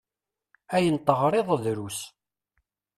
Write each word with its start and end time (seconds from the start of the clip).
Ayen 0.75 0.97
teɣriḍ 0.99 1.49
drus. 1.63 1.99